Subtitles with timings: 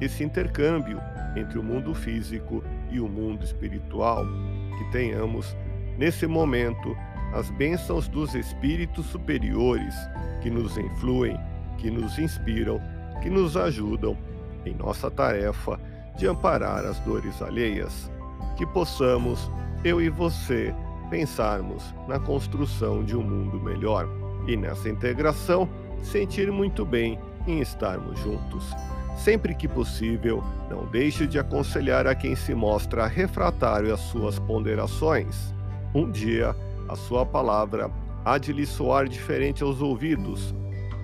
[0.00, 1.00] esse intercâmbio
[1.36, 4.24] entre o mundo físico e o mundo espiritual,
[4.78, 5.56] que tenhamos
[5.98, 6.96] nesse momento
[7.32, 9.94] as bênçãos dos espíritos superiores
[10.42, 11.38] que nos influem,
[11.78, 12.80] que nos inspiram,
[13.22, 14.16] que nos ajudam
[14.64, 15.78] em nossa tarefa
[16.16, 18.10] de amparar as dores alheias.
[18.56, 19.50] Que possamos,
[19.84, 20.74] eu e você,
[21.10, 24.08] pensarmos na construção de um mundo melhor
[24.46, 25.68] e nessa integração
[26.02, 28.74] sentir muito bem em estarmos juntos.
[29.16, 35.54] Sempre que possível, não deixe de aconselhar a quem se mostra refratário às suas ponderações.
[35.94, 36.54] Um dia,
[36.88, 37.90] a sua palavra
[38.24, 40.54] há de lhe soar diferente aos ouvidos.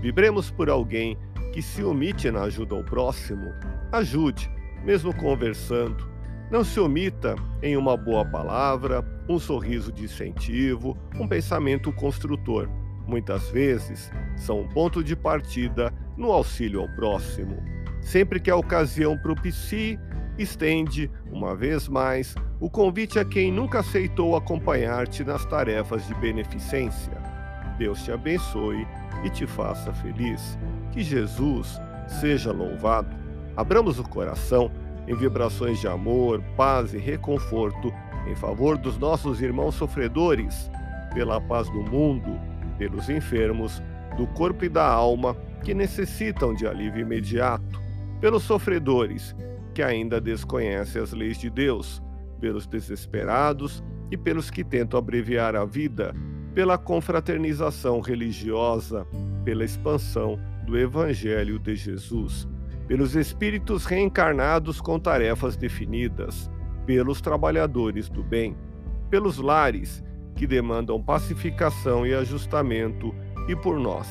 [0.00, 1.16] Vibremos por alguém
[1.52, 3.52] que se omite na ajuda ao próximo.
[3.90, 4.50] Ajude,
[4.84, 6.10] mesmo conversando.
[6.50, 12.68] Não se omita em uma boa palavra, um sorriso de incentivo, um pensamento construtor.
[13.06, 17.56] Muitas vezes são um ponto de partida no auxílio ao próximo.
[18.02, 19.98] Sempre que a ocasião propicie,
[20.36, 27.12] estende, uma vez mais, o convite a quem nunca aceitou acompanhar-te nas tarefas de beneficência.
[27.78, 28.86] Deus te abençoe
[29.24, 30.58] e te faça feliz.
[30.90, 31.80] Que Jesus
[32.20, 33.16] seja louvado.
[33.56, 34.70] Abramos o coração
[35.06, 37.92] em vibrações de amor, paz e reconforto
[38.26, 40.70] em favor dos nossos irmãos sofredores,
[41.14, 42.38] pela paz do mundo,
[42.78, 43.82] pelos enfermos,
[44.16, 47.71] do corpo e da alma que necessitam de alívio imediato,
[48.22, 49.34] pelos sofredores
[49.74, 52.00] que ainda desconhecem as leis de Deus,
[52.40, 56.14] pelos desesperados e pelos que tentam abreviar a vida,
[56.54, 59.04] pela confraternização religiosa,
[59.44, 62.46] pela expansão do Evangelho de Jesus,
[62.86, 66.48] pelos espíritos reencarnados com tarefas definidas,
[66.86, 68.56] pelos trabalhadores do bem,
[69.10, 70.00] pelos lares
[70.36, 73.12] que demandam pacificação e ajustamento,
[73.48, 74.08] e por nós.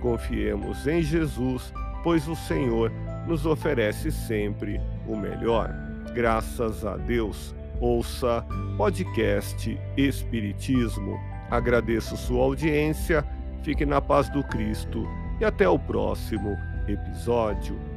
[0.00, 2.90] Confiemos em Jesus, pois o Senhor
[3.30, 5.72] nos oferece sempre o melhor.
[6.12, 7.54] Graças a Deus.
[7.80, 8.44] Ouça
[8.76, 11.16] podcast Espiritismo.
[11.48, 13.24] Agradeço sua audiência,
[13.62, 15.06] fique na paz do Cristo
[15.40, 16.56] e até o próximo
[16.88, 17.89] episódio.